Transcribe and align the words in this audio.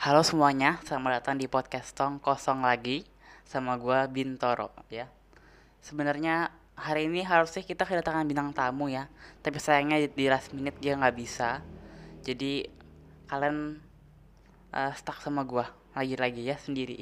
Halo 0.00 0.24
semuanya, 0.24 0.80
selamat 0.88 1.20
datang 1.20 1.36
di 1.36 1.44
podcast 1.44 1.92
Tong 1.92 2.24
Kosong 2.24 2.64
lagi 2.64 3.04
sama 3.44 3.76
gua 3.76 4.08
Bintoro 4.08 4.72
ya. 4.88 5.04
Sebenarnya 5.84 6.48
hari 6.72 7.04
ini 7.04 7.20
harusnya 7.20 7.60
kita 7.60 7.84
kedatangan 7.84 8.24
bintang 8.24 8.56
tamu 8.56 8.88
ya, 8.88 9.12
tapi 9.44 9.60
sayangnya 9.60 10.00
di 10.00 10.24
last 10.32 10.56
minute 10.56 10.80
dia 10.80 10.96
nggak 10.96 11.12
bisa. 11.20 11.60
Jadi 12.24 12.64
kalian 13.28 13.76
uh, 14.72 14.92
stuck 14.96 15.20
sama 15.20 15.44
gua 15.44 15.68
lagi-lagi 15.92 16.48
ya 16.48 16.56
sendiri. 16.56 16.96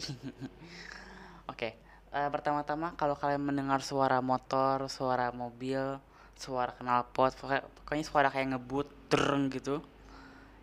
Oke, 1.55 1.79
uh, 2.11 2.27
pertama-tama 2.35 2.99
kalau 2.99 3.15
kalian 3.15 3.46
mendengar 3.46 3.79
suara 3.79 4.19
motor, 4.19 4.91
suara 4.91 5.30
mobil, 5.30 6.03
suara 6.35 6.75
knalpot, 6.83 7.30
pokoknya, 7.39 7.62
pokoknya 7.62 8.03
suara 8.11 8.29
kayak 8.35 8.59
ngebut, 8.59 8.91
dereng 9.07 9.55
gitu 9.55 9.87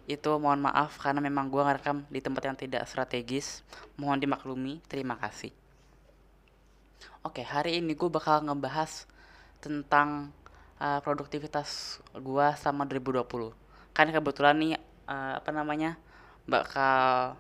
itu 0.06 0.30
mohon 0.38 0.66
maaf 0.66 1.02
karena 1.02 1.22
memang 1.22 1.50
gua 1.50 1.70
ngerekam 1.70 2.06
di 2.10 2.22
tempat 2.22 2.46
yang 2.46 2.58
tidak 2.58 2.86
strategis. 2.86 3.66
Mohon 3.98 4.30
dimaklumi. 4.30 4.74
Terima 4.86 5.18
kasih. 5.18 5.54
Oke 7.26 7.42
hari 7.42 7.82
ini 7.82 7.98
gue 7.98 8.06
bakal 8.06 8.46
ngebahas 8.46 9.10
tentang 9.58 10.30
uh, 10.78 11.02
produktivitas 11.02 11.98
gua 12.22 12.54
sama 12.54 12.86
2020 12.86 13.26
kan 13.96 14.12
kebetulan 14.12 14.60
nih 14.60 14.76
uh, 15.08 15.40
apa 15.40 15.50
namanya 15.56 15.96
bakal 16.44 17.40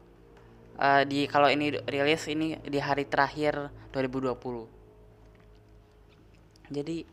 uh, 0.79 1.03
di 1.03 1.27
kalau 1.27 1.51
ini 1.51 1.75
rilis 1.83 2.31
ini 2.31 2.55
di 2.63 2.79
hari 2.79 3.03
terakhir 3.05 3.69
2020 3.91 6.71
jadi 6.71 7.03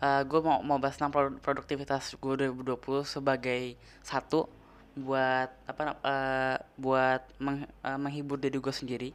uh, 0.00 0.24
gue 0.24 0.40
mau 0.40 0.64
mau 0.64 0.80
bahas 0.80 0.96
tentang 0.96 1.36
produktivitas 1.38 2.16
gue 2.16 2.48
2020 2.50 3.04
sebagai 3.04 3.76
satu 4.00 4.48
buat 4.94 5.50
apa 5.66 5.98
uh, 6.06 6.56
buat 6.78 7.22
meng, 7.42 7.66
uh, 7.82 7.98
menghibur 7.98 8.38
diri 8.38 8.62
gue 8.62 8.74
sendiri 8.74 9.10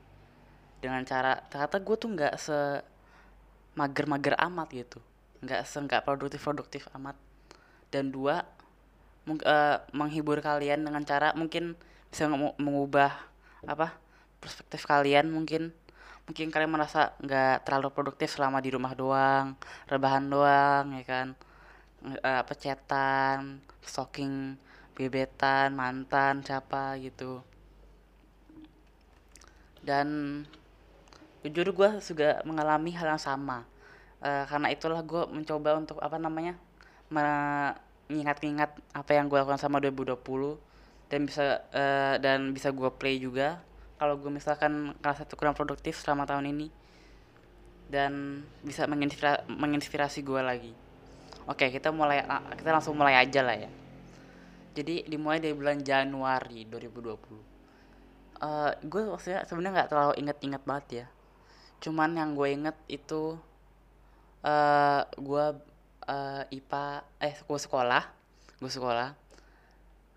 dengan 0.84 1.04
cara 1.08 1.40
ternyata 1.48 1.80
gue 1.80 1.96
tuh 1.96 2.10
nggak 2.12 2.34
se 2.36 2.84
mager-mager 3.80 4.36
amat 4.36 4.68
gitu. 4.76 5.00
Nggak 5.40 5.62
se 5.64 5.78
nggak 5.80 6.04
produktif 6.04 6.44
produktif 6.44 6.84
amat. 7.00 7.16
Dan 7.88 8.12
dua 8.12 8.44
uh, 9.28 9.78
menghibur 9.96 10.44
kalian 10.44 10.84
dengan 10.84 11.04
cara 11.08 11.32
mungkin 11.34 11.80
bisa 12.12 12.28
mengubah 12.60 13.16
apa 13.64 13.96
perspektif 14.44 14.84
kalian 14.84 15.32
mungkin. 15.32 15.72
Mungkin 16.28 16.52
kalian 16.54 16.70
merasa 16.70 17.16
nggak 17.24 17.66
terlalu 17.66 17.90
produktif 17.96 18.36
selama 18.36 18.62
di 18.62 18.70
rumah 18.76 18.94
doang 18.94 19.56
rebahan 19.88 20.28
doang 20.28 20.86
ya 21.00 21.04
kan? 21.08 21.28
Uh, 22.04 22.40
apa 22.44 22.52
cetan 22.56 23.64
stalking 23.80 24.60
gebetan 25.00 25.72
mantan 25.80 26.44
siapa 26.44 27.00
gitu. 27.00 27.40
Dan 29.80 30.44
jujur 31.40 31.72
gue 31.72 31.90
juga 32.04 32.44
mengalami 32.44 32.92
hal 32.92 33.16
yang 33.16 33.24
sama. 33.24 33.64
Uh, 34.20 34.44
karena 34.52 34.68
itulah 34.68 35.00
gue 35.00 35.24
mencoba 35.32 35.80
untuk 35.80 36.04
apa 36.04 36.20
namanya 36.20 36.60
mengingat-ingat 37.08 38.76
apa 38.92 39.12
yang 39.16 39.32
gue 39.32 39.40
lakukan 39.40 39.56
sama 39.56 39.80
2020 39.80 40.20
dan 41.08 41.20
bisa 41.24 41.64
uh, 41.72 42.20
dan 42.20 42.52
bisa 42.52 42.76
gue 42.76 42.92
play 43.00 43.16
juga 43.16 43.64
kalau 43.96 44.20
gue 44.20 44.28
misalkan 44.28 44.92
karena 45.00 45.16
satu 45.16 45.40
kurang 45.40 45.56
produktif 45.56 45.96
selama 46.04 46.28
tahun 46.28 46.52
ini 46.52 46.68
dan 47.88 48.44
bisa 48.60 48.84
menginspirasi, 48.92 49.48
menginspirasi 49.48 50.20
gue 50.22 50.42
lagi. 50.44 50.76
Oke 51.48 51.72
kita 51.72 51.96
mulai 51.96 52.20
kita 52.60 52.76
langsung 52.76 53.00
mulai 53.00 53.24
aja 53.24 53.40
lah 53.40 53.56
ya 53.56 53.72
jadi 54.80 54.96
dimulai 55.06 55.44
dari 55.44 55.56
bulan 55.56 55.84
Januari 55.84 56.64
2020 56.68 57.50
uh, 58.40 58.72
gue 58.84 59.02
maksudnya 59.06 59.44
sebenarnya 59.46 59.84
nggak 59.84 59.90
terlalu 59.92 60.14
inget-inget 60.20 60.64
banget 60.64 60.86
ya. 61.04 61.06
Cuman 61.84 62.16
yang 62.16 62.36
gue 62.36 62.48
inget 62.50 62.78
itu 62.92 63.38
uh, 64.44 65.02
gue 65.06 65.46
uh, 66.08 66.44
IPA 66.52 66.86
eh 67.24 67.36
gue 67.36 67.60
sekolah 67.60 68.04
gue 68.60 68.72
sekolah 68.72 69.16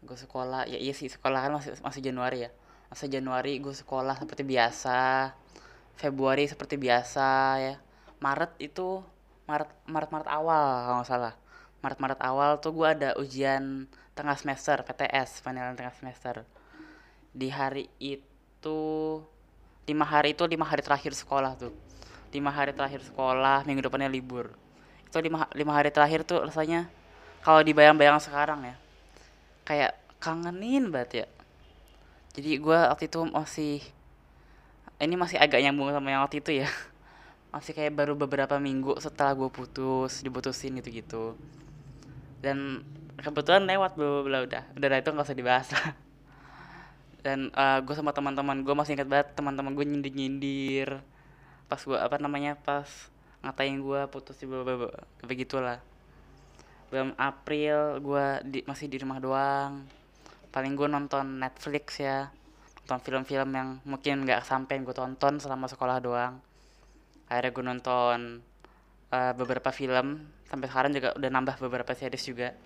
gue 0.03 0.19
sekolah 0.19 0.67
ya 0.67 0.79
iya 0.83 0.91
sih 0.91 1.07
sekolah 1.07 1.47
kan 1.47 1.53
masih 1.55 1.79
masih 1.83 2.03
Januari 2.03 2.49
ya. 2.49 2.51
Masih 2.91 3.09
Januari 3.09 3.59
gue 3.63 3.75
sekolah 3.75 4.19
seperti 4.19 4.43
biasa 4.47 5.33
Februari 5.99 6.47
seperti 6.51 6.79
biasa 6.79 7.29
ya. 7.63 7.75
Maret 8.23 8.59
itu 8.63 9.03
Maret 9.47 9.71
Maret 9.91 10.11
Maret 10.11 10.29
awal 10.31 10.87
kalau 10.87 10.97
nggak 11.03 11.11
salah 11.11 11.35
Maret 11.83 11.99
Maret 11.99 12.21
awal 12.23 12.63
tuh 12.63 12.71
gue 12.71 12.87
ada 12.87 13.11
ujian 13.19 13.91
tengah 14.15 14.39
semester 14.39 14.87
PTS 14.87 15.43
penilaian 15.43 15.75
tengah 15.75 15.91
semester. 15.99 16.47
Di 17.35 17.51
hari 17.51 17.91
itu 17.99 19.19
lima 19.83 20.07
hari 20.07 20.31
itu 20.31 20.47
lima 20.47 20.63
hari 20.63 20.79
terakhir 20.87 21.11
sekolah 21.11 21.59
tuh. 21.59 21.75
Lima 22.31 22.55
hari 22.55 22.71
terakhir 22.71 23.03
sekolah 23.03 23.67
minggu 23.67 23.83
depannya 23.83 24.07
libur. 24.07 24.55
Itu 25.11 25.19
lima, 25.19 25.51
lima 25.59 25.75
hari 25.75 25.91
terakhir 25.91 26.23
tuh 26.23 26.47
rasanya 26.47 26.87
kalau 27.43 27.67
dibayang-bayang 27.67 28.23
sekarang 28.23 28.63
ya 28.63 28.77
kayak 29.67 29.99
kangenin 30.23 30.87
banget 30.95 31.27
ya. 31.27 31.29
Jadi 32.39 32.63
gue 32.63 32.79
waktu 32.79 33.11
itu 33.11 33.21
masih 33.27 33.83
ini 35.03 35.19
masih 35.19 35.35
agak 35.35 35.59
nyambung 35.59 35.91
sama 35.91 36.15
yang 36.15 36.23
waktu 36.23 36.39
itu 36.39 36.63
ya. 36.63 36.71
Masih 37.53 37.77
kayak 37.77 37.93
baru 37.93 38.17
beberapa 38.17 38.57
minggu 38.57 38.97
setelah 38.97 39.37
gue 39.37 39.45
putus 39.53 40.25
diputusin 40.25 40.73
gitu 40.81 40.89
gitu 40.89 41.25
dan 42.43 42.83
kebetulan 43.23 43.65
lewat 43.65 43.95
bla 43.95 44.27
bla 44.27 44.39
udah. 44.45 44.63
Udah 44.75 44.99
itu 44.99 45.11
nggak 45.15 45.27
usah 45.31 45.39
dibahas 45.39 45.69
lah. 45.71 45.95
Dan 47.23 47.55
uh, 47.55 47.79
eh, 47.79 47.79
gue 47.87 47.95
sama 47.95 48.11
teman-teman 48.11 48.67
gue 48.67 48.75
masih 48.75 48.99
ingat 48.99 49.07
banget 49.07 49.29
teman-teman 49.39 49.79
gue 49.79 49.87
nyindir 49.87 50.11
nyindir 50.11 50.91
pas 51.71 51.79
gue 51.79 51.95
apa 51.95 52.19
namanya 52.19 52.59
pas 52.59 52.85
ngatain 53.47 53.79
gue 53.79 54.01
putus 54.11 54.37
di 54.43 54.45
bla 54.51 54.67
begitulah. 55.23 55.79
Bulan 56.91 57.15
April 57.17 58.03
gue 58.03 58.27
di, 58.45 58.59
masih 58.67 58.91
di 58.91 58.99
rumah 59.01 59.23
doang. 59.23 59.87
Paling 60.53 60.75
gue 60.77 60.89
nonton 60.91 61.41
Netflix 61.41 62.03
ya. 62.03 62.29
Nonton 62.85 63.01
film-film 63.07 63.51
yang 63.55 63.69
mungkin 63.87 64.27
nggak 64.27 64.45
sampai 64.45 64.83
gue 64.83 64.93
tonton 64.93 65.39
selama 65.39 65.71
sekolah 65.71 66.03
doang. 66.03 66.43
Akhirnya 67.31 67.51
gue 67.55 67.65
nonton 67.65 68.19
uh, 69.13 69.33
beberapa 69.37 69.69
film. 69.71 70.25
Sampai 70.49 70.67
sekarang 70.73 70.93
juga 70.97 71.13
udah 71.15 71.31
nambah 71.31 71.57
beberapa 71.61 71.93
series 71.93 72.25
juga. 72.25 72.57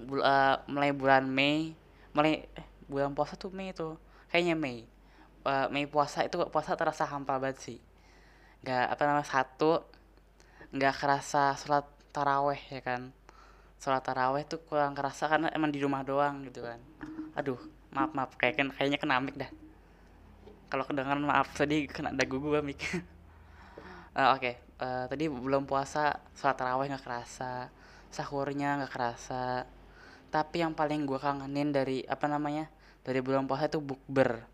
Bul 0.00 0.24
uh, 0.24 0.64
mulai 0.66 0.90
bulan 0.96 1.28
Mei. 1.28 1.76
Mulai 2.16 2.48
eh, 2.56 2.66
bulan 2.88 3.12
puasa 3.12 3.36
tuh 3.36 3.52
Mei 3.52 3.76
itu 3.76 3.94
kayaknya 4.32 4.56
Mei. 4.56 4.88
Uh, 5.44 5.68
Mei 5.68 5.84
puasa 5.84 6.24
itu 6.24 6.40
puasa 6.48 6.74
terasa 6.74 7.04
hampa 7.04 7.36
banget 7.36 7.60
sih. 7.60 7.78
Nggak 8.64 8.84
apa 8.96 9.02
namanya 9.04 9.28
satu 9.28 9.84
nggak 10.72 10.94
kerasa 10.96 11.54
sholat 11.60 11.86
taraweh 12.10 12.60
ya 12.72 12.80
kan? 12.80 13.12
Sholat 13.78 14.02
taraweh 14.02 14.42
tuh 14.48 14.58
kurang 14.66 14.96
kerasa 14.96 15.30
karena 15.30 15.52
emang 15.54 15.70
di 15.70 15.78
rumah 15.78 16.02
doang 16.02 16.42
gitu 16.48 16.64
kan. 16.64 16.80
Aduh 17.36 17.60
maaf 17.94 18.10
maaf. 18.16 18.30
Kayak 18.36 18.64
kan 18.64 18.68
kayaknya 18.74 18.98
kena 19.00 19.22
dah. 19.36 19.50
Kalau 20.68 20.84
kedengaran 20.84 21.24
maaf. 21.24 21.48
Tadi 21.56 21.88
kena 21.88 22.12
dagu 22.12 22.36
gua 22.42 22.60
mik 22.60 22.82
uh, 24.14 24.36
oke. 24.36 24.40
Okay. 24.40 24.54
uh, 24.80 25.04
tadi 25.10 25.26
belum 25.26 25.66
puasa 25.66 26.16
sholat 26.36 26.56
taraweh 26.56 26.86
nggak 26.88 27.04
kerasa 27.04 27.68
sahurnya 28.08 28.80
nggak 28.80 28.92
kerasa. 28.92 29.64
Tapi 30.28 30.60
yang 30.60 30.76
paling 30.76 31.08
gue 31.08 31.16
kangenin 31.16 31.72
dari 31.72 32.04
apa 32.04 32.28
namanya 32.28 32.68
dari 33.04 33.20
bulan 33.24 33.48
puasa 33.48 33.68
itu 33.68 33.80
bukber. 33.80 34.44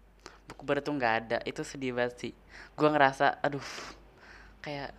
Bukber 0.47 0.83
tuh 0.83 0.95
nggak 0.95 1.15
ada. 1.27 1.39
Itu 1.47 1.67
sedih 1.67 1.95
banget 1.95 2.15
sih. 2.21 2.33
Gue 2.79 2.89
ngerasa 2.91 3.43
aduh 3.43 3.65
kayak 4.63 4.95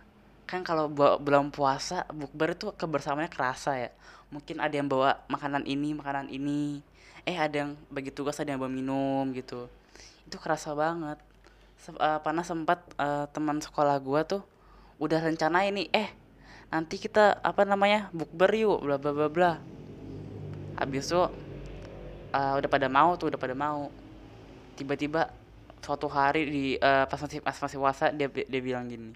kan 0.46 0.62
kalau 0.62 0.86
bulan 0.92 1.50
puasa 1.50 2.06
bukber 2.12 2.54
itu 2.56 2.72
kebersamaannya 2.76 3.32
kerasa 3.32 3.72
ya. 3.80 3.90
Mungkin 4.28 4.58
ada 4.58 4.74
yang 4.74 4.88
bawa 4.90 5.22
makanan 5.30 5.64
ini 5.64 5.96
makanan 5.96 6.28
ini. 6.28 6.82
Eh 7.26 7.36
ada 7.38 7.66
yang 7.66 7.70
bagi 7.90 8.14
tugas 8.14 8.38
ada 8.38 8.52
yang 8.52 8.60
bawa 8.60 8.72
minum 8.72 9.32
gitu. 9.32 9.66
Itu 10.26 10.36
kerasa 10.42 10.74
banget 10.74 11.18
Se 11.76 11.92
uh, 11.92 12.20
panas 12.24 12.48
sempat 12.48 12.82
uh, 12.96 13.28
teman 13.30 13.60
sekolah 13.60 14.00
gue 14.00 14.20
tuh 14.24 14.42
udah 14.96 15.20
rencana 15.20 15.68
ini 15.68 15.92
eh 15.92 16.08
nanti 16.72 16.96
kita 16.96 17.38
apa 17.44 17.62
namanya 17.68 18.08
bukber 18.16 18.50
yuk 18.56 18.80
bla 18.82 18.96
bla 18.96 19.12
bla 19.12 19.28
bla. 19.28 19.52
Habis 20.76 21.12
itu 21.12 21.20
uh, 21.20 22.52
udah 22.58 22.70
pada 22.70 22.88
mau 22.88 23.14
tuh 23.14 23.28
udah 23.32 23.40
pada 23.40 23.54
mau. 23.54 23.92
Tiba-tiba 24.76 25.32
suatu 25.80 26.10
hari 26.10 26.42
di 26.48 26.64
uh, 26.82 27.06
pas 27.06 27.20
masih 27.20 27.38
pas 27.38 27.54
masih 27.54 27.78
puasa 27.78 28.10
dia 28.10 28.26
dia 28.26 28.60
bilang 28.60 28.90
gini 28.90 29.14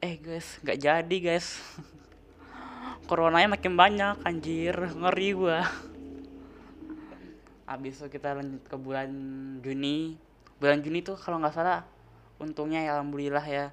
eh 0.00 0.20
guys 0.20 0.60
nggak 0.60 0.78
jadi 0.80 1.16
guys. 1.18 1.56
Coronanya 3.08 3.54
makin 3.54 3.74
banyak 3.78 4.16
anjir 4.26 4.74
ngeri 4.74 5.30
gua. 5.32 5.62
Habis 7.66 7.98
itu 8.02 8.06
kita 8.10 8.34
lanjut 8.38 8.62
ke 8.66 8.76
bulan 8.78 9.10
Juni 9.62 10.14
bulan 10.58 10.80
Juni 10.80 11.04
tuh 11.04 11.16
kalau 11.18 11.40
nggak 11.40 11.54
salah 11.54 11.84
untungnya 12.40 12.84
ya 12.84 13.00
alhamdulillah 13.00 13.46
ya. 13.46 13.66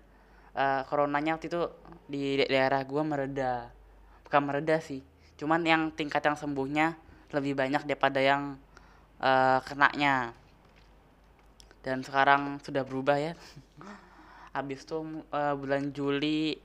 Uh, 0.54 0.86
coronanya 0.86 1.34
waktu 1.34 1.50
itu 1.50 1.66
di 2.06 2.38
daerah 2.46 2.86
gua 2.86 3.02
mereda 3.02 3.74
bukan 4.22 4.42
mereda 4.46 4.78
sih 4.78 5.02
cuman 5.34 5.66
yang 5.66 5.90
tingkat 5.90 6.22
yang 6.22 6.38
sembuhnya 6.38 6.94
lebih 7.34 7.58
banyak 7.58 7.84
daripada 7.90 8.22
yang 8.22 8.56
uh, 9.18 9.60
kenanya. 9.66 10.32
Dan 11.84 12.00
sekarang 12.06 12.64
sudah 12.64 12.86
berubah 12.86 13.20
ya. 13.20 13.34
Habis 14.56 14.86
tuh 14.86 15.26
uh, 15.34 15.54
bulan 15.58 15.90
Juli 15.92 16.56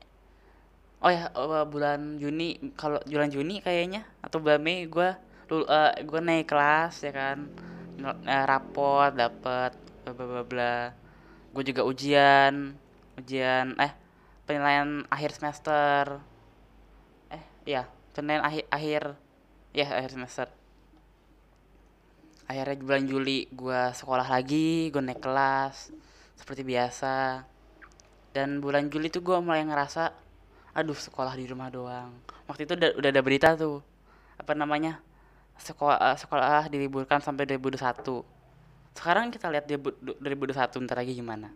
oh 0.99 1.11
ya 1.15 1.31
uh, 1.33 1.65
bulan 1.65 2.19
Juni 2.19 2.75
kalau 2.75 2.99
bulan 3.07 3.31
Juni 3.31 3.63
kayaknya 3.63 4.03
atau 4.19 4.43
bulan 4.43 4.59
Mei 4.59 4.83
gue 4.91 5.09
uh, 5.55 5.93
gue 5.95 6.21
naik 6.21 6.53
kelas 6.53 7.03
ya 7.03 7.13
kan. 7.17 7.49
Uh, 7.99 8.45
raport 8.47 9.11
dapet 9.17 9.75
bla 10.13 10.27
bla 10.27 10.45
bla 10.45 10.77
gue 11.53 11.63
juga 11.75 11.83
ujian 11.85 12.77
ujian 13.19 13.75
eh 13.81 13.93
penilaian 14.49 15.05
akhir 15.13 15.37
semester. 15.37 16.23
Eh 17.29 17.45
iya 17.69 17.85
penilaian 18.17 18.45
akhir 18.47 18.65
akhir 18.73 19.03
ya 19.77 19.85
akhir 19.85 20.13
semester. 20.17 20.47
Akhirnya 22.49 22.81
bulan 22.81 23.05
Juli 23.05 23.45
gue 23.53 23.81
sekolah 23.93 24.25
lagi 24.25 24.89
gue 24.89 25.03
naik 25.05 25.21
kelas 25.21 25.93
seperti 26.41 26.65
biasa. 26.65 27.45
Dan 28.33 28.65
bulan 28.65 28.89
Juli 28.89 29.13
tuh 29.13 29.21
gue 29.21 29.37
mulai 29.43 29.67
ngerasa 29.69 30.15
aduh 30.73 30.97
sekolah 30.97 31.35
di 31.37 31.45
rumah 31.45 31.69
doang. 31.69 32.15
Waktu 32.49 32.65
itu 32.65 32.73
udah, 32.79 32.91
udah 32.97 33.11
ada 33.13 33.23
berita 33.25 33.53
tuh 33.59 33.85
apa 34.39 34.55
namanya 34.55 35.03
sekolah 35.59 36.15
sekolah 36.15 36.71
diliburkan 36.71 37.19
sampai 37.19 37.45
2021 37.51 38.38
sekarang 38.99 39.31
kita 39.31 39.47
lihat 39.47 39.71
2021 39.71 40.59
ntar 40.59 40.99
lagi 40.99 41.15
gimana. 41.15 41.55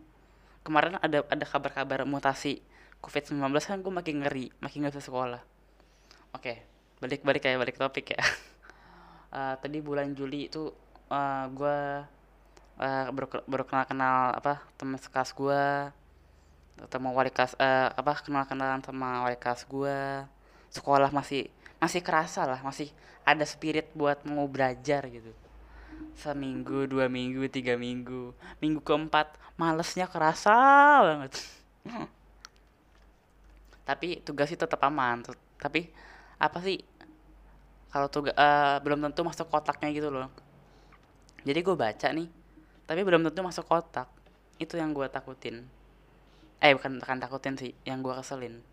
Kemarin 0.63 0.95
ada 1.03 1.27
ada 1.27 1.43
kabar-kabar 1.43 2.07
mutasi 2.07 2.63
covid 3.03 3.35
19 3.35 3.43
kan 3.59 3.83
gue 3.83 3.91
makin 3.91 4.23
ngeri 4.23 4.47
makin 4.63 4.87
nggak 4.87 4.95
bisa 4.95 5.11
sekolah. 5.11 5.43
Oke 6.31 6.63
balik 7.03 7.19
balik 7.27 7.43
kayak 7.43 7.59
balik 7.59 7.75
topik 7.75 8.15
ya. 8.15 8.23
Uh, 9.35 9.55
tadi 9.61 9.83
bulan 9.83 10.15
Juli 10.15 10.47
itu 10.47 10.71
uh, 11.11 11.15
eh, 11.19 11.45
gue 11.51 11.77
uh, 12.79 13.05
baru, 13.11 13.27
baru 13.43 13.63
kenal 13.67 13.85
kenal 13.91 14.17
apa 14.39 14.63
teman 14.79 14.95
sekelas 14.95 15.35
gue 15.35 15.63
sama 16.87 17.11
wali 17.11 17.29
kelas 17.29 17.59
uh, 17.59 17.91
apa 17.91 18.23
kenal 18.23 18.47
kenalan 18.47 18.79
sama 18.79 19.27
wali 19.27 19.35
kelas 19.35 19.67
gue 19.67 20.23
sekolah 20.71 21.11
masih 21.11 21.51
masih 21.77 21.99
kerasa 21.99 22.47
lah 22.47 22.63
masih 22.63 22.87
ada 23.27 23.43
spirit 23.43 23.91
buat 23.91 24.23
mau 24.23 24.47
belajar 24.47 25.03
gitu 25.11 25.42
seminggu 26.17 26.85
dua 26.87 27.09
minggu 27.09 27.45
tiga 27.49 27.75
minggu. 27.75 28.33
Minggu 28.61 28.79
keempat 28.81 29.35
malesnya 29.59 30.09
kerasa 30.09 30.55
banget. 31.03 31.31
Tapi 33.87 34.23
tugas 34.23 34.49
itu 34.49 34.63
tetap 34.63 34.79
aman. 34.85 35.21
Tapi 35.59 35.91
apa 36.39 36.57
sih? 36.63 36.79
Kalau 37.93 38.09
tugas 38.09 38.33
uh, 38.33 38.81
belum 38.81 39.05
tentu 39.09 39.21
masuk 39.21 39.49
kotaknya 39.49 39.93
gitu 39.93 40.09
loh. 40.09 40.29
Jadi 41.43 41.59
gue 41.59 41.75
baca 41.75 42.07
nih 42.09 42.43
tapi 42.83 43.01
belum 43.03 43.23
tentu 43.27 43.43
masuk 43.43 43.67
kotak. 43.67 44.07
Itu 44.59 44.79
yang 44.79 44.91
gue 44.95 45.07
takutin. 45.07 45.63
Eh 46.63 46.71
bukan 46.75 46.99
bukan 46.99 47.17
takutin 47.19 47.55
sih 47.59 47.71
yang 47.83 47.99
gue 47.99 48.13
keselin. 48.15 48.63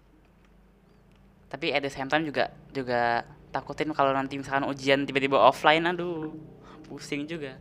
Tapi 1.51 1.75
at 1.75 1.83
the 1.83 1.91
same 1.91 2.07
time 2.07 2.23
juga 2.23 2.55
juga 2.71 3.27
takutin 3.51 3.91
kalau 3.91 4.15
nanti 4.15 4.39
misalkan 4.39 4.63
ujian 4.71 5.03
tiba-tiba 5.03 5.35
offline 5.35 5.83
aduh 5.83 6.31
pusing 6.85 7.29
juga. 7.29 7.57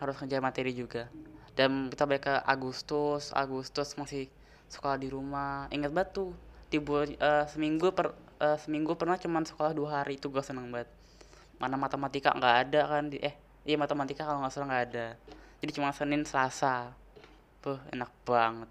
Harus 0.00 0.16
ngejar 0.20 0.40
materi 0.40 0.72
juga. 0.72 1.08
Dan 1.52 1.92
kita 1.92 2.08
balik 2.08 2.24
ke 2.30 2.34
Agustus 2.46 3.34
Agustus 3.36 3.92
masih 4.00 4.32
sekolah 4.70 4.96
di 4.96 5.10
rumah. 5.10 5.66
Ingat 5.74 5.90
banget 5.92 6.10
tuh 6.16 6.30
bulan 6.78 7.10
uh, 7.18 7.44
seminggu 7.50 7.90
per 7.90 8.14
uh, 8.38 8.54
seminggu 8.54 8.94
pernah 8.94 9.18
cuman 9.18 9.42
sekolah 9.42 9.74
dua 9.74 10.00
hari. 10.00 10.16
Itu 10.16 10.30
gue 10.30 10.40
seneng 10.40 10.70
banget. 10.70 10.88
Mana 11.58 11.76
matematika 11.76 12.32
nggak 12.32 12.56
ada 12.68 12.80
kan 12.86 13.04
di 13.10 13.18
eh 13.20 13.34
iya 13.66 13.76
matematika 13.76 14.24
kalau 14.24 14.40
nggak 14.40 14.52
salah 14.54 14.68
nggak 14.70 14.84
ada. 14.94 15.06
Jadi 15.60 15.70
cuma 15.76 15.92
senin 15.92 16.22
selasa. 16.24 16.94
Tuh 17.60 17.76
enak 17.92 18.08
banget. 18.24 18.70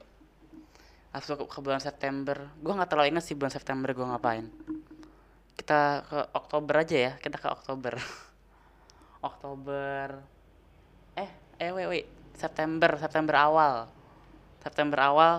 Langsung 1.14 1.38
ke, 1.38 1.46
ke 1.46 1.60
bulan 1.62 1.84
September. 1.84 2.50
Gue 2.58 2.74
nggak 2.74 2.90
terlalu 2.90 3.14
ingat 3.14 3.24
sih 3.28 3.36
bulan 3.38 3.54
September 3.54 3.92
gue 3.92 4.06
ngapain. 4.08 4.48
Kita 5.54 6.08
ke 6.08 6.20
Oktober 6.34 6.74
aja 6.82 6.98
ya 6.98 7.12
kita 7.20 7.36
ke 7.38 7.52
Oktober 7.52 8.00
Oktober. 9.20 10.24
Eh 11.20 11.32
eh 11.60 11.72
wait 11.76 11.88
wait. 11.92 12.08
September 12.40 12.96
September 12.96 13.36
awal. 13.36 13.92
September 14.64 15.00
awal 15.04 15.36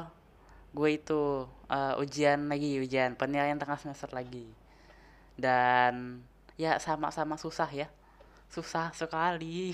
gue 0.71 0.91
itu 0.95 1.49
uh, 1.67 1.95
ujian 1.99 2.47
lagi 2.47 2.79
ujian 2.79 3.17
penilaian 3.17 3.57
tengah 3.57 3.81
semester 3.81 4.13
lagi. 4.13 4.45
Dan 5.35 6.21
ya 6.61 6.77
sama-sama 6.77 7.41
susah 7.41 7.69
ya. 7.73 7.89
Susah 8.53 8.93
sekali. 8.93 9.73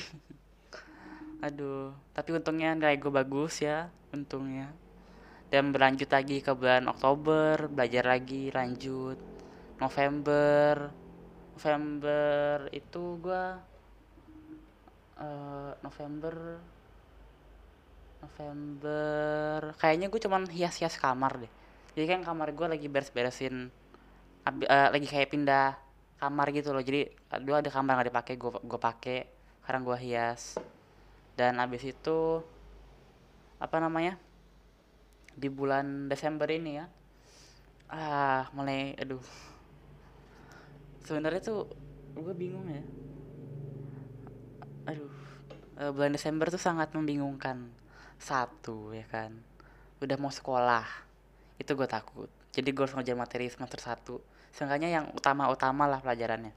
Aduh 1.46 1.90
tapi 2.14 2.30
untungnya 2.38 2.78
nilai 2.78 2.96
gue 2.96 3.10
bagus 3.10 3.58
ya 3.58 3.90
untungnya. 4.14 4.70
Dan 5.50 5.70
berlanjut 5.70 6.10
lagi 6.10 6.42
ke 6.42 6.54
bulan 6.54 6.86
Oktober 6.86 7.66
belajar 7.66 8.06
lagi 8.06 8.54
lanjut. 8.54 9.18
November 9.82 10.94
November 11.58 12.70
itu 12.72 13.20
gue 13.20 13.44
uh, 15.20 15.72
November. 15.80 16.60
November. 18.22 19.76
Kayaknya 19.76 20.06
gue 20.08 20.20
cuman 20.20 20.42
hias-hias 20.48 20.96
kamar 20.96 21.44
deh. 21.44 21.52
Jadi 21.96 22.06
kan 22.08 22.20
kamar 22.24 22.52
gue 22.52 22.66
lagi 22.68 22.86
beres-beresin 22.92 23.72
uh, 24.44 24.88
lagi 24.92 25.06
kayak 25.08 25.32
pindah 25.32 25.76
kamar 26.20 26.52
gitu 26.52 26.72
loh. 26.72 26.84
Jadi 26.84 27.08
dulu 27.44 27.56
ada 27.56 27.70
kamar 27.72 28.00
nggak 28.00 28.08
dipakai 28.12 28.34
gue 28.36 28.50
gue 28.60 28.80
pakai. 28.80 29.18
Sekarang 29.62 29.82
gue 29.84 29.98
hias. 30.00 30.60
Dan 31.36 31.60
abis 31.60 31.84
itu 31.84 32.40
apa 33.56 33.76
namanya 33.80 34.20
di 35.36 35.48
bulan 35.48 36.08
Desember 36.08 36.48
ini 36.48 36.80
ya 36.80 36.86
ah 37.92 38.48
mulai 38.52 38.96
aduh. 38.96 39.22
Sebenarnya 41.04 41.40
tuh 41.44 41.70
gue 42.16 42.34
bingung 42.34 42.66
ya 42.66 42.82
aduh. 44.86 45.10
Uh, 45.76 45.92
bulan 45.92 46.16
Desember 46.16 46.48
tuh 46.48 46.62
sangat 46.62 46.94
membingungkan. 46.96 47.68
Satu 48.16 48.96
ya 48.96 49.04
kan. 49.10 49.36
Udah 50.00 50.16
mau 50.16 50.32
sekolah. 50.32 50.86
Itu 51.60 51.76
gue 51.76 51.88
takut. 51.90 52.30
Jadi 52.56 52.72
gue 52.72 52.82
harus 52.82 52.96
ngejar 52.96 53.18
materi 53.18 53.52
semester 53.52 53.82
satu. 53.82 54.22
Seenggaknya 54.54 54.88
yang 54.88 55.12
utama-utama 55.12 55.84
lah 55.84 56.00
pelajarannya. 56.00 56.56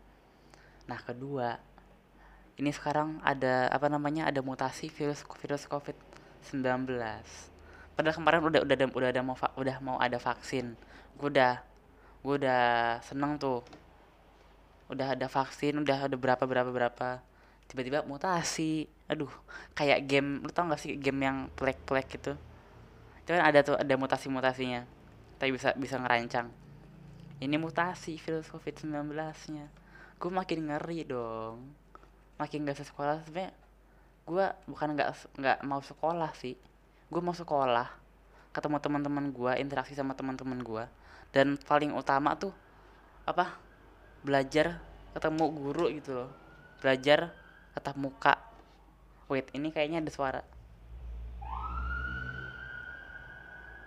Nah 0.87 0.99
kedua 1.03 1.59
ini 2.59 2.75
sekarang 2.75 3.23
ada 3.23 3.71
apa 3.71 3.87
namanya 3.87 4.27
ada 4.27 4.43
mutasi 4.43 4.91
virus 4.91 5.24
virus 5.39 5.63
covid 5.63 5.95
19 6.51 6.91
padahal 7.95 8.15
kemarin 8.15 8.39
udah 8.43 8.62
udah 8.67 8.75
udah 8.95 9.09
ada 9.12 9.21
mau 9.24 9.36
udah 9.36 9.77
mau 9.83 9.98
ada 10.00 10.19
vaksin. 10.19 10.75
Gue 11.19 11.31
udah 11.31 11.59
gue 12.24 12.36
udah 12.39 12.63
seneng 13.03 13.36
tuh. 13.39 13.63
Udah 14.91 15.15
ada 15.15 15.27
vaksin 15.27 15.75
udah 15.79 16.07
ada 16.07 16.15
berapa 16.15 16.43
berapa 16.43 16.71
berapa 16.71 17.19
tiba-tiba 17.69 18.01
mutasi. 18.03 18.89
Aduh 19.05 19.29
kayak 19.77 20.09
game 20.09 20.41
lu 20.41 20.49
tau 20.49 20.65
gak 20.65 20.81
sih 20.81 20.97
game 20.97 21.21
yang 21.23 21.38
plek-plek 21.53 22.09
gitu? 22.17 22.33
Itu 23.23 23.29
kan 23.38 23.45
ada 23.45 23.61
tuh 23.61 23.77
ada 23.77 23.93
mutasi-mutasinya. 23.95 24.83
Tapi 25.38 25.53
bisa 25.53 25.77
bisa 25.77 26.01
ngerancang. 26.01 26.49
Ini 27.39 27.55
mutasi 27.55 28.19
virus 28.19 28.51
covid 28.51 28.75
19 28.83 29.13
nya 29.55 29.69
gue 30.19 30.27
makin 30.27 30.67
ngeri 30.67 31.07
dong. 31.07 31.71
Makin 32.35 32.67
gak 32.67 32.83
sekolah 32.83 33.23
sebenarnya 33.23 33.55
gue 34.29 34.45
bukan 34.69 34.93
nggak 34.93 35.41
nggak 35.41 35.57
mau 35.65 35.81
sekolah 35.81 36.35
sih. 36.35 36.53
Gue 37.09 37.21
mau 37.23 37.33
sekolah 37.33 37.88
ketemu 38.51 38.77
teman-teman 38.83 39.25
gue 39.31 39.51
interaksi 39.57 39.93
sama 39.95 40.13
teman-teman 40.13 40.59
gue 40.59 40.85
dan 41.31 41.55
paling 41.55 41.95
utama 41.95 42.35
tuh 42.35 42.53
apa? 43.25 43.55
Belajar 44.21 44.83
ketemu 45.15 45.45
guru 45.55 45.85
gitu 45.95 46.11
loh. 46.13 46.29
Belajar 46.83 47.38
tatap 47.77 47.95
muka. 47.99 48.35
Wait 49.29 49.49
ini 49.53 49.69
kayaknya 49.69 50.01
ada 50.01 50.11
suara. 50.11 50.41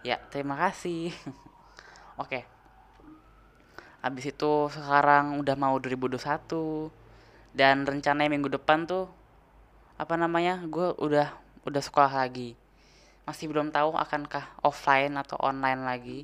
Ya 0.02 0.18
terima 0.30 0.58
kasih. 0.58 1.14
Oke. 2.22 2.42
Okay 2.42 2.44
habis 4.02 4.34
itu 4.34 4.52
sekarang 4.74 5.38
udah 5.38 5.54
mau 5.54 5.78
2021 5.78 6.90
dan 7.54 7.86
rencananya 7.86 8.30
minggu 8.34 8.50
depan 8.50 8.82
tuh 8.82 9.06
apa 9.94 10.18
namanya 10.18 10.58
gue 10.66 10.98
udah 10.98 11.30
udah 11.62 11.82
sekolah 11.82 12.10
lagi. 12.10 12.58
Masih 13.22 13.46
belum 13.46 13.70
tahu 13.70 13.94
akankah 13.94 14.58
offline 14.66 15.14
atau 15.14 15.38
online 15.38 15.86
lagi. 15.86 16.20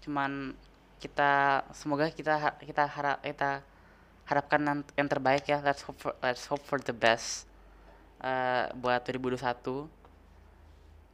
Cuman 0.00 0.56
kita 0.96 1.60
semoga 1.76 2.08
kita 2.08 2.56
kita 2.64 2.88
harap 2.88 3.20
kita 3.20 3.60
harapkan 4.24 4.84
yang 4.96 5.08
terbaik 5.08 5.48
ya. 5.48 5.60
Let's 5.60 5.84
hope 5.84 6.00
for, 6.00 6.12
let's 6.24 6.44
hope 6.48 6.64
for 6.64 6.80
the 6.80 6.96
best 6.96 7.48
uh, 8.24 8.72
buat 8.76 9.04
2021 9.06 9.88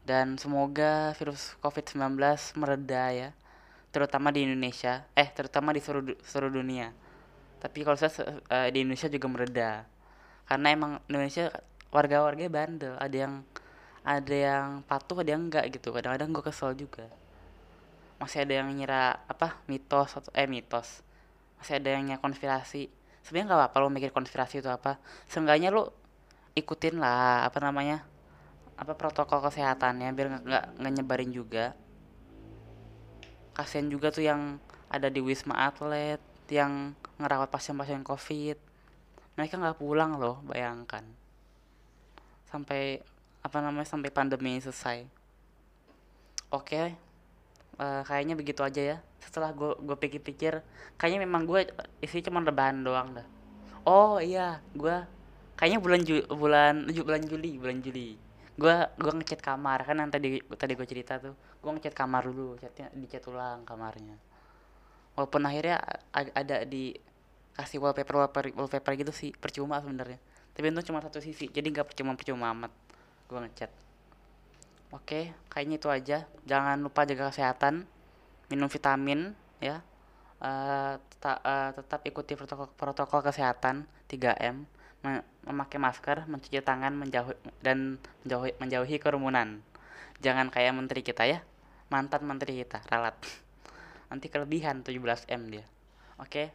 dan 0.07 0.35
semoga 0.41 1.13
virus 1.19 1.55
covid-19 1.61 2.19
mereda 2.57 3.05
ya 3.13 3.31
terutama 3.91 4.31
di 4.31 4.47
Indonesia. 4.47 5.05
Eh 5.19 5.29
terutama 5.31 5.75
di 5.75 5.83
seluruh 5.83 6.15
seluruh 6.23 6.63
dunia. 6.63 6.95
Tapi 7.61 7.85
kalau 7.85 7.99
saya 7.99 8.15
uh, 8.49 8.69
di 8.71 8.87
Indonesia 8.87 9.11
juga 9.11 9.27
mereda. 9.29 9.71
Karena 10.47 10.69
emang 10.75 10.93
Indonesia 11.11 11.51
warga-warganya 11.91 12.51
bandel. 12.51 12.95
Ada 12.97 13.17
yang 13.27 13.35
ada 14.01 14.35
yang 14.35 14.67
patuh 14.87 15.21
ada 15.21 15.37
yang 15.37 15.51
enggak 15.51 15.69
gitu. 15.75 15.93
Kadang-kadang 15.93 16.31
gue 16.33 16.45
kesel 16.47 16.73
juga. 16.79 17.07
Masih 18.23 18.47
ada 18.47 18.63
yang 18.63 18.73
ngira 18.73 19.21
apa 19.27 19.61
mitos 19.67 20.17
atau 20.17 20.31
eh 20.33 20.49
mitos. 20.49 21.03
Masih 21.61 21.83
ada 21.83 21.91
yang 21.93 22.17
konspirasi 22.23 22.89
sebenarnya 23.25 23.47
nggak 23.53 23.61
apa-apa 23.61 23.77
lo 23.83 23.89
mikir 23.93 24.11
konspirasi 24.15 24.65
itu 24.65 24.71
apa. 24.71 24.97
Seenggaknya 25.29 25.73
lo 25.73 25.93
ikutin 26.57 26.99
lah 26.99 27.47
apa 27.47 27.59
namanya 27.63 28.03
apa 28.81 28.97
protokol 28.97 29.45
kesehatannya 29.45 30.09
biar 30.17 30.29
nggak 30.41 30.65
nggak 30.81 30.93
nyebarin 30.97 31.33
juga. 31.33 31.77
Kasian 33.53 33.93
juga 33.93 34.09
tuh 34.09 34.25
yang 34.25 34.57
ada 34.89 35.13
di 35.13 35.21
wisma 35.21 35.69
atlet 35.69 36.21
yang 36.49 36.97
ngerawat 37.21 37.53
pasien-pasien 37.53 38.03
covid. 38.03 38.57
Mereka 39.37 39.61
nggak 39.61 39.79
pulang 39.79 40.17
loh 40.17 40.41
bayangkan. 40.49 41.05
Sampai 42.49 43.05
apa 43.41 43.59
namanya 43.61 43.89
sampai 43.89 44.11
pandemi 44.11 44.57
selesai. 44.59 45.07
Oke 46.51 47.10
uh, 47.81 48.03
kayaknya 48.05 48.37
begitu 48.37 48.61
aja 48.61 48.83
ya. 48.95 48.97
Setelah 49.25 49.57
gue 49.57 49.73
gue 49.81 49.97
pikir-pikir 49.97 50.61
kayaknya 51.01 51.25
memang 51.25 51.49
gue 51.49 51.65
isi 52.05 52.21
cuma 52.21 52.45
rebahan 52.45 52.85
doang 52.85 53.17
dah. 53.17 53.27
Oh 53.89 54.21
iya 54.21 54.61
gue 54.77 54.97
kayaknya 55.57 55.81
bulan 55.81 56.01
Ju 56.05 56.21
bulan 56.29 56.75
bulan 56.93 57.23
Juli 57.25 57.57
bulan 57.57 57.81
Juli. 57.81 58.21
Gue 58.61 58.77
gue 59.01 59.13
ngecat 59.17 59.41
kamar 59.41 59.89
kan 59.89 59.97
yang 59.97 60.13
tadi 60.13 60.45
tadi 60.45 60.73
gue 60.77 60.87
cerita 60.87 61.17
tuh. 61.17 61.33
Gue 61.65 61.71
ngecat 61.73 61.97
kamar 61.97 62.29
dulu 62.29 62.61
catnya 62.61 62.93
dicat 62.93 63.25
ulang 63.33 63.65
kamarnya. 63.65 64.21
Walaupun 65.17 65.43
akhirnya 65.49 65.81
ada 66.13 66.63
di 66.69 66.93
kasih 67.57 67.83
wallpaper 67.83 68.15
wallpaper 68.25 68.45
wallpaper 68.57 68.93
gitu 69.01 69.13
sih 69.13 69.31
percuma 69.33 69.81
sebenarnya. 69.81 70.21
Tapi 70.53 70.69
itu 70.69 70.93
cuma 70.93 71.01
satu 71.01 71.25
sisi 71.25 71.49
jadi 71.49 71.65
nggak 71.73 71.89
percuma 71.89 72.13
percuma 72.13 72.53
amat 72.53 72.73
gue 73.31 73.39
ngecat 73.39 73.71
Oke, 74.91 75.31
kayaknya 75.47 75.77
itu 75.79 75.89
aja. 75.89 76.19
Jangan 76.51 76.83
lupa 76.83 77.07
jaga 77.07 77.31
kesehatan, 77.31 77.87
minum 78.51 78.67
vitamin 78.67 79.39
ya. 79.63 79.87
Uh, 80.41 80.97
uh, 81.23 81.71
tetap 81.77 82.01
ikuti 82.09 82.33
protokol 82.35 82.73
protokol 82.75 83.21
kesehatan 83.23 83.85
3M, 84.09 84.67
memakai 85.47 85.79
masker, 85.79 86.27
mencuci 86.27 86.59
tangan, 86.65 86.97
menjauhi 86.97 87.37
dan 87.63 88.03
menjauhi 88.25 88.59
menjauhi 88.59 88.97
kerumunan. 88.99 89.63
Jangan 90.21 90.51
kayak 90.51 90.75
menteri 90.75 91.07
kita 91.07 91.25
ya. 91.25 91.39
Mantan 91.91 92.27
menteri 92.27 92.59
kita, 92.61 92.83
ralat. 92.91 93.15
Nanti 94.11 94.27
kelebihan 94.27 94.83
17M 94.83 95.43
dia. 95.55 95.67
Oke. 96.19 96.27
Okay? 96.27 96.47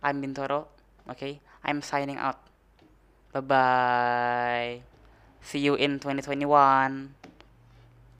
I'm 0.00 0.18
Bintoro. 0.18 0.72
Oke. 1.06 1.16
Okay? 1.16 1.32
I'm 1.62 1.84
signing 1.84 2.18
out. 2.18 2.40
Bye 3.32 3.44
bye. 3.44 4.72
See 5.44 5.60
you 5.60 5.76
in 5.76 6.00
2021. 6.00 7.31